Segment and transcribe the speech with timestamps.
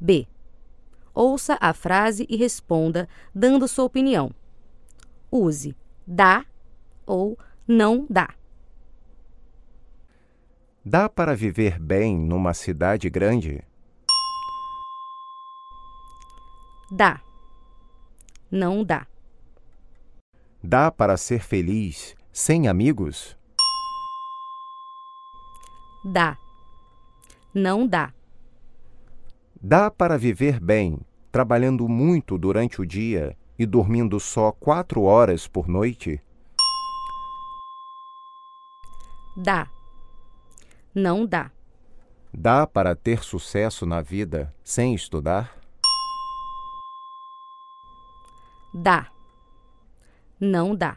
[0.00, 0.26] B.
[1.12, 4.32] Ouça a frase e responda dando sua opinião.
[5.30, 5.76] Use
[6.06, 6.44] dá
[7.06, 8.34] ou não dá.
[10.84, 13.62] Dá para viver bem numa cidade grande?
[16.90, 17.20] Dá.
[18.50, 19.06] Não dá.
[20.62, 23.36] Dá para ser feliz sem amigos?
[26.04, 26.36] Dá.
[27.54, 28.12] Não dá.
[29.62, 30.98] Dá para viver bem
[31.30, 36.18] trabalhando muito durante o dia e dormindo só quatro horas por noite?
[39.36, 39.70] Dá.
[40.94, 41.50] Não dá.
[42.32, 45.54] Dá para ter sucesso na vida sem estudar?
[48.72, 49.08] Dá.
[50.40, 50.96] Não dá.